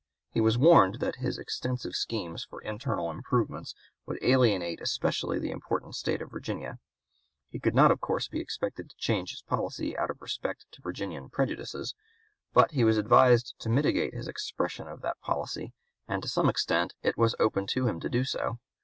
[0.31, 3.71] He was warned that his extensive schemes for internal improvement
[4.07, 6.79] would alienate especially the important State of Virginia.
[7.51, 10.81] He could not of course be expected to change his policy out of respect to
[10.81, 11.93] Virginian prejudices;
[12.51, 15.71] but he was advised to mitigate his expression of that policy,
[16.07, 18.57] and to some extent it was open to him to do so.